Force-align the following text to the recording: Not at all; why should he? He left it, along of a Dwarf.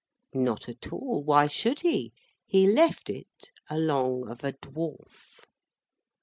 Not 0.33 0.67
at 0.67 0.91
all; 0.91 1.21
why 1.23 1.45
should 1.45 1.81
he? 1.81 2.11
He 2.47 2.65
left 2.65 3.07
it, 3.07 3.51
along 3.69 4.31
of 4.31 4.43
a 4.43 4.53
Dwarf. 4.53 5.45